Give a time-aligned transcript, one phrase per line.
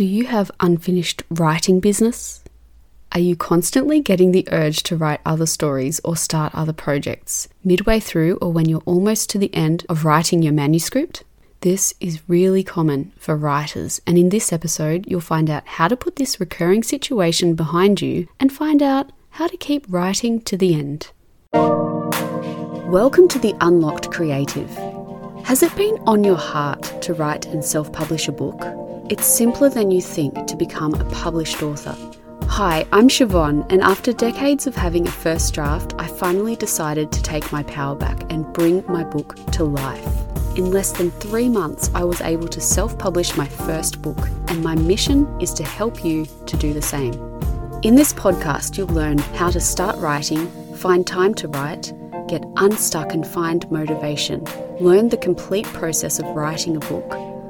[0.00, 2.42] Do you have unfinished writing business?
[3.12, 8.00] Are you constantly getting the urge to write other stories or start other projects midway
[8.00, 11.22] through or when you're almost to the end of writing your manuscript?
[11.60, 15.98] This is really common for writers, and in this episode, you'll find out how to
[15.98, 20.72] put this recurring situation behind you and find out how to keep writing to the
[20.72, 21.10] end.
[21.52, 24.70] Welcome to the Unlocked Creative.
[25.44, 28.79] Has it been on your heart to write and self publish a book?
[29.10, 31.96] It's simpler than you think to become a published author.
[32.44, 37.20] Hi, I'm Siobhan, and after decades of having a first draft, I finally decided to
[37.20, 40.06] take my power back and bring my book to life.
[40.56, 44.62] In less than three months, I was able to self publish my first book, and
[44.62, 47.14] my mission is to help you to do the same.
[47.82, 51.92] In this podcast, you'll learn how to start writing, find time to write,
[52.28, 54.44] get unstuck and find motivation,
[54.78, 57.29] learn the complete process of writing a book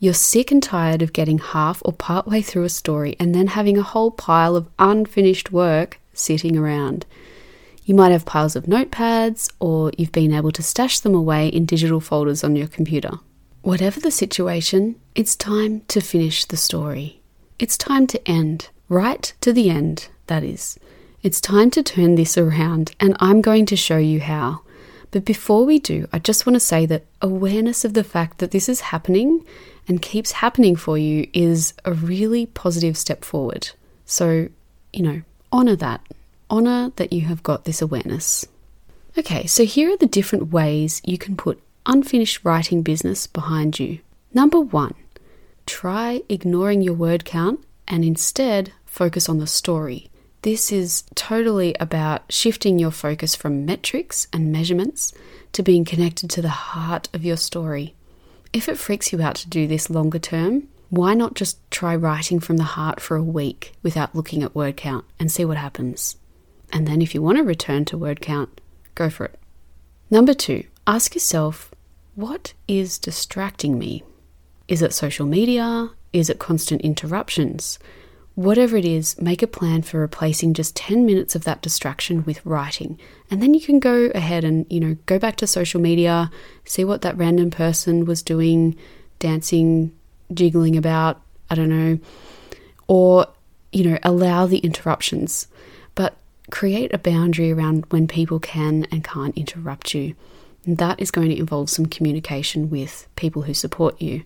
[0.00, 3.48] You're sick and tired of getting half or part way through a story and then
[3.48, 7.04] having a whole pile of unfinished work sitting around.
[7.84, 11.64] You might have piles of notepads, or you've been able to stash them away in
[11.64, 13.18] digital folders on your computer.
[13.62, 17.22] Whatever the situation, it's time to finish the story.
[17.58, 20.78] It's time to end, right to the end, that is.
[21.22, 24.60] It's time to turn this around, and I'm going to show you how.
[25.10, 28.50] But before we do, I just want to say that awareness of the fact that
[28.50, 29.44] this is happening
[29.86, 33.70] and keeps happening for you is a really positive step forward.
[34.04, 34.48] So,
[34.92, 36.02] you know, honor that.
[36.50, 38.46] Honor that you have got this awareness.
[39.16, 43.98] Okay, so here are the different ways you can put unfinished writing business behind you.
[44.34, 44.94] Number one,
[45.66, 50.10] try ignoring your word count and instead focus on the story.
[50.50, 55.12] This is totally about shifting your focus from metrics and measurements
[55.52, 57.94] to being connected to the heart of your story.
[58.54, 62.40] If it freaks you out to do this longer term, why not just try writing
[62.40, 66.16] from the heart for a week without looking at word count and see what happens?
[66.72, 68.62] And then if you want to return to word count,
[68.94, 69.38] go for it.
[70.08, 71.74] Number two, ask yourself
[72.14, 74.02] what is distracting me?
[74.66, 75.90] Is it social media?
[76.14, 77.78] Is it constant interruptions?
[78.38, 82.46] Whatever it is, make a plan for replacing just 10 minutes of that distraction with
[82.46, 82.96] writing.
[83.32, 86.30] And then you can go ahead and, you know, go back to social media,
[86.64, 88.76] see what that random person was doing,
[89.18, 89.90] dancing,
[90.32, 91.98] jiggling about, I don't know,
[92.86, 93.26] or,
[93.72, 95.48] you know, allow the interruptions.
[95.96, 96.16] But
[96.52, 100.14] create a boundary around when people can and can't interrupt you.
[100.64, 104.22] And that is going to involve some communication with people who support you.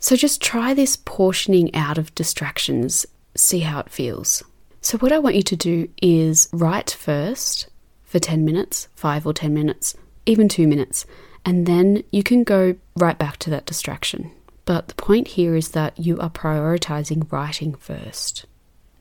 [0.00, 3.06] So just try this portioning out of distractions
[3.36, 4.42] see how it feels.
[4.80, 7.68] So, what I want you to do is write first
[8.04, 9.96] for 10 minutes, 5 or 10 minutes,
[10.26, 11.06] even 2 minutes,
[11.44, 14.30] and then you can go right back to that distraction.
[14.64, 18.46] But the point here is that you are prioritizing writing first.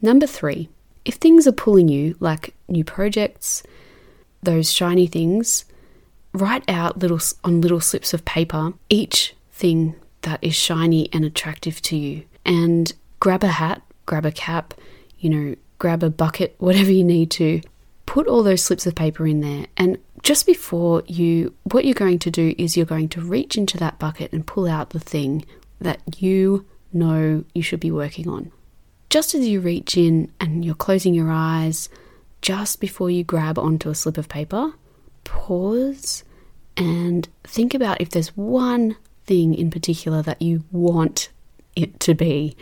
[0.01, 0.69] Number three,
[1.05, 3.63] if things are pulling you, like new projects,
[4.41, 5.65] those shiny things,
[6.33, 11.81] write out little on little slips of paper each thing that is shiny and attractive
[11.83, 12.23] to you.
[12.45, 14.73] And grab a hat grab a cap,
[15.17, 17.61] you know, grab a bucket, whatever you need to.
[18.05, 19.67] Put all those slips of paper in there.
[19.77, 23.77] And just before you, what you're going to do is you're going to reach into
[23.77, 25.45] that bucket and pull out the thing
[25.79, 28.51] that you know you should be working on.
[29.09, 31.89] Just as you reach in and you're closing your eyes,
[32.41, 34.73] just before you grab onto a slip of paper,
[35.23, 36.23] pause
[36.75, 41.29] and think about if there's one thing in particular that you want
[41.75, 42.55] it to be.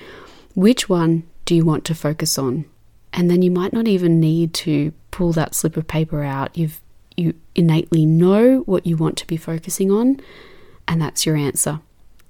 [0.53, 2.63] Which one do you want to focus on?
[3.11, 6.57] And then you might not even need to pull that slip of paper out.
[6.57, 6.79] You've
[7.17, 10.21] you innately know what you want to be focusing on,
[10.87, 11.81] and that's your answer.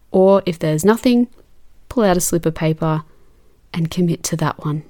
[0.09, 1.27] Or if there's nothing,
[1.87, 3.03] pull out a slip of paper
[3.71, 4.81] and commit to that one.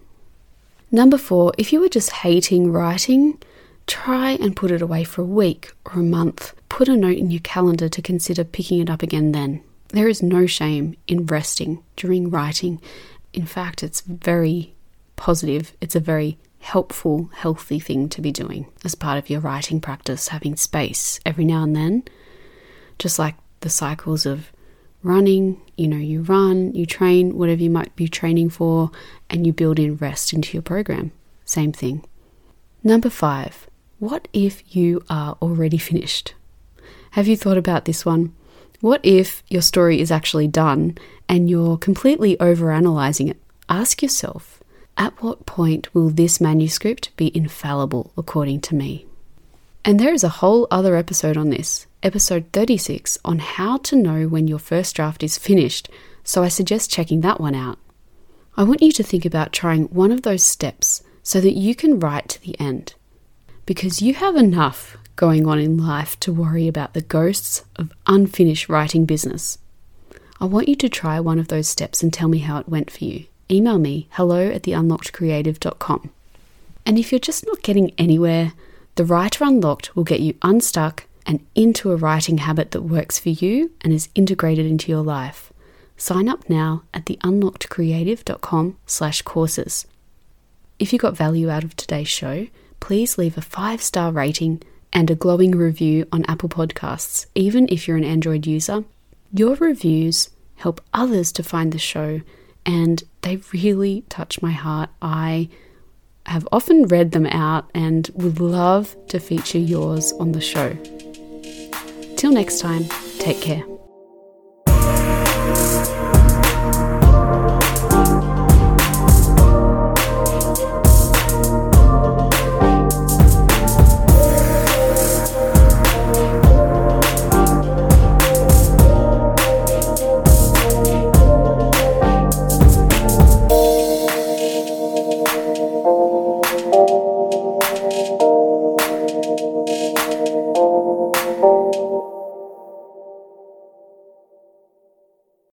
[0.91, 3.37] Number four, if you are just hating writing,
[3.85, 6.53] try and put it away for a week or a month.
[6.69, 9.61] Put a note in your calendar to consider picking it up again then.
[9.89, 12.79] There is no shame in resting during writing
[13.33, 14.73] in fact, it's very
[15.15, 15.73] positive.
[15.81, 20.29] It's a very helpful, healthy thing to be doing as part of your writing practice,
[20.29, 22.03] having space every now and then,
[22.99, 24.51] just like the cycles of
[25.03, 28.91] running, you know, you run, you train, whatever you might be training for,
[29.29, 31.11] and you build in rest into your program.
[31.45, 32.05] Same thing.
[32.83, 33.67] Number five,
[33.99, 36.35] what if you are already finished?
[37.11, 38.33] Have you thought about this one?
[38.79, 40.97] What if your story is actually done
[41.31, 43.37] and you're completely overanalyzing it?
[43.69, 44.61] Ask yourself,
[44.97, 49.05] at what point will this manuscript be infallible according to me?
[49.85, 54.27] And there is a whole other episode on this, episode 36, on how to know
[54.27, 55.89] when your first draft is finished,
[56.25, 57.79] so I suggest checking that one out.
[58.57, 61.97] I want you to think about trying one of those steps so that you can
[61.97, 62.93] write to the end.
[63.65, 68.67] Because you have enough going on in life to worry about the ghosts of unfinished
[68.67, 69.57] writing business.
[70.41, 72.89] I want you to try one of those steps and tell me how it went
[72.89, 73.27] for you.
[73.51, 76.09] Email me hello at theunlockedcreative.com.
[76.83, 78.53] And if you're just not getting anywhere,
[78.95, 83.29] the Writer Unlocked will get you unstuck and into a writing habit that works for
[83.29, 85.53] you and is integrated into your life.
[85.95, 89.85] Sign up now at theunlockedcreative.com slash courses.
[90.79, 92.47] If you got value out of today's show,
[92.79, 97.97] please leave a five-star rating and a glowing review on Apple Podcasts, even if you're
[97.97, 98.85] an Android user.
[99.33, 102.21] Your reviews help others to find the show
[102.65, 104.89] and they really touch my heart.
[105.01, 105.49] I
[106.25, 110.77] have often read them out and would love to feature yours on the show.
[112.17, 112.85] Till next time,
[113.19, 113.63] take care.